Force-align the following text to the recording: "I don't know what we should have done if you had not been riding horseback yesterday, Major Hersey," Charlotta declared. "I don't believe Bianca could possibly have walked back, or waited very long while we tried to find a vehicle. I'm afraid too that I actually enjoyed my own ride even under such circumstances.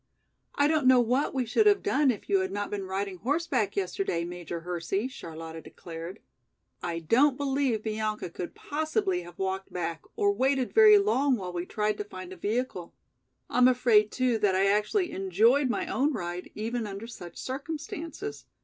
"I 0.55 0.67
don't 0.67 0.87
know 0.87 0.99
what 0.99 1.31
we 1.31 1.45
should 1.45 1.67
have 1.67 1.83
done 1.83 2.09
if 2.09 2.27
you 2.27 2.39
had 2.39 2.51
not 2.51 2.71
been 2.71 2.87
riding 2.87 3.17
horseback 3.17 3.75
yesterday, 3.75 4.25
Major 4.25 4.61
Hersey," 4.61 5.07
Charlotta 5.07 5.61
declared. 5.61 6.21
"I 6.81 6.97
don't 6.97 7.37
believe 7.37 7.83
Bianca 7.83 8.31
could 8.31 8.55
possibly 8.55 9.21
have 9.21 9.37
walked 9.37 9.71
back, 9.71 10.01
or 10.15 10.33
waited 10.33 10.73
very 10.73 10.97
long 10.97 11.35
while 11.35 11.53
we 11.53 11.67
tried 11.67 11.99
to 11.99 12.03
find 12.03 12.33
a 12.33 12.35
vehicle. 12.35 12.95
I'm 13.47 13.67
afraid 13.67 14.11
too 14.11 14.39
that 14.39 14.55
I 14.55 14.65
actually 14.65 15.11
enjoyed 15.11 15.69
my 15.69 15.85
own 15.85 16.13
ride 16.13 16.49
even 16.55 16.87
under 16.87 17.05
such 17.05 17.37
circumstances. 17.37 18.45